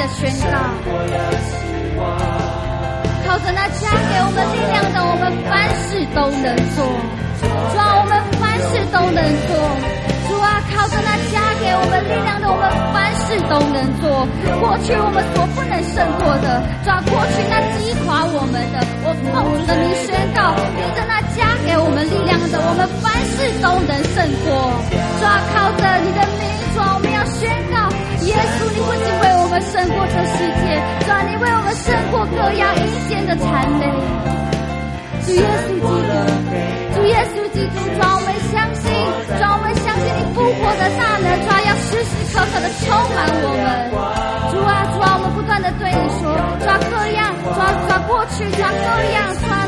[0.09, 0.57] 宣告。
[3.27, 6.85] 靠着那加给我们力量的，我们凡事都能做。
[7.41, 7.45] 主
[7.79, 9.57] 啊，我们凡事都能做。
[10.29, 13.25] 主啊，靠着那加给我们力量的，我们凡事。
[13.51, 14.27] 都能做。
[14.61, 24.73] 过去我们所不能胜过的，抓过去那击垮我们的，我奉主的名宣告，凭着那加给我们力量的，我们凡事都能胜过。
[25.21, 27.86] 抓靠着你的名，抓我们要宣告，
[28.27, 33.47] 耶稣，你不仅为我们胜过这世界，抓你为我们胜过各样阴间的谄
[33.79, 33.87] 媚。
[35.27, 36.11] 主耶稣基督，
[36.95, 38.91] 主耶稣基督，抓我们相信，
[39.39, 43.95] 抓我们相信你复活的大能，抓要时时刻刻的充满我们。
[44.51, 49.66] 主啊，主啊，我们不断的对你说，抓各样，抓抓过去，抓各样，抓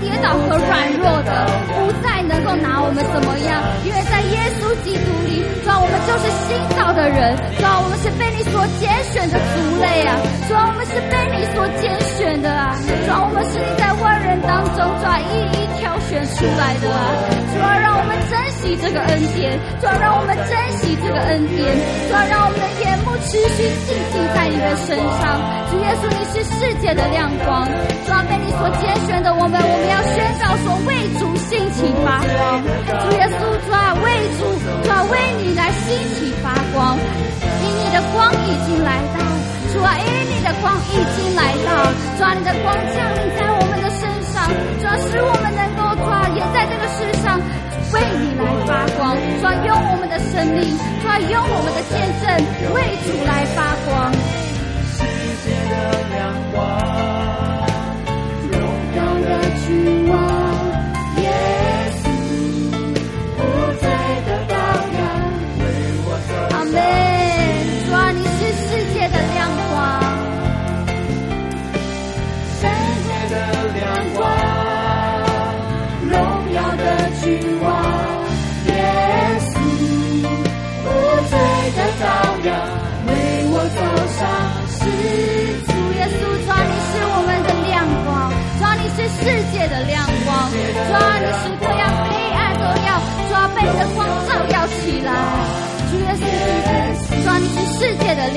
[0.00, 10.14] 跌倒和软弱的，不再能够拿我们怎么样，因为在耶稣基督里，主啊我们就是新造的人，主啊我们是被你所拣选的族类啊，
[10.46, 14.58] 主啊我们是被你所拣选的啊，主啊我们是你在万人当。
[14.78, 17.10] 中抓一一挑选出来的啊，
[17.50, 21.66] 主要让我们珍惜这个恩典，主要让我们珍惜这个恩典，
[22.06, 25.40] 主要让我们的眼目持续定睛在你的身上。
[25.72, 27.66] 主耶稣，你是世界的亮光，
[28.06, 32.62] 主要被你所拣选的我们，我们要宣告说为主兴起发光。
[32.62, 34.06] 主耶稣，主啊，为
[34.38, 34.40] 主，
[34.84, 39.18] 主啊，为你来兴起发光，因你的光已经来到，
[39.72, 41.68] 主啊，因你的光已经来到，
[42.16, 44.00] 主啊，你的光降临在我们的身
[44.32, 44.36] 上。
[44.78, 47.38] 主要使我们能够抓，也在这个世上
[47.92, 49.16] 为你来发光。
[49.40, 50.62] 主要用我们的生命，
[51.00, 52.24] 主要用我们的见证
[52.74, 54.12] 为主来发光。
[54.94, 54.98] 世
[55.44, 55.72] 界的
[56.14, 56.16] 亮
[56.52, 56.56] 光，
[59.68, 59.74] 是
[60.06, 60.27] 我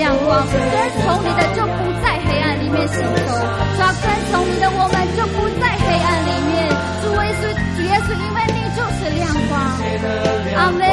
[0.02, 0.58] 亮光，跟
[1.06, 3.38] 从你的就不在黑暗里面行走，
[3.78, 6.74] 抓跟从你的我们就不在黑暗里面。
[7.04, 7.42] 主耶稣，
[7.78, 9.54] 主耶稣，因为你就是亮光。
[10.58, 10.91] 阿门。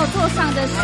[0.00, 0.80] 宝座上的神。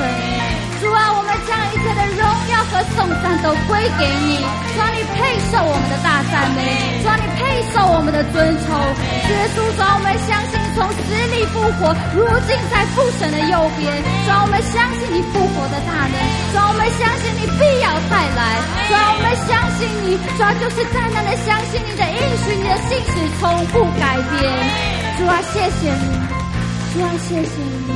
[0.76, 2.20] 主啊，我们将一切的荣
[2.52, 4.44] 耀和颂赞都归给你。
[4.44, 6.60] 主啊，你配受我们的大赞美。
[7.00, 8.76] 主啊，你配受我们的尊崇。
[8.76, 13.88] 耶稣，主啊，我们相信你从死里复活，如今在父神的右边。
[14.04, 16.16] 主啊，我们相信你复活的大能。
[16.52, 18.60] 主啊，我们相信你必要再来。
[18.84, 20.20] 主啊，我们相信你。
[20.36, 24.44] 主啊，就是在那里相信你的应许，你的信实从不改变。
[25.16, 26.04] 主啊，谢谢你。
[26.92, 27.95] 主啊，谢谢你。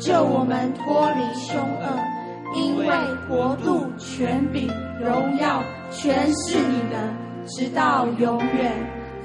[0.00, 1.86] 救我们脱离凶恶，
[2.54, 2.86] 因为
[3.28, 4.66] 国度、权柄、
[4.98, 7.14] 荣耀，全是你的，
[7.46, 8.72] 直到永远。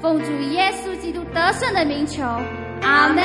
[0.02, 2.22] 奉主耶稣基督得胜的名求，
[2.82, 3.24] 阿门。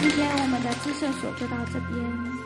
[0.00, 2.39] 今天我们的致胜所就到这边。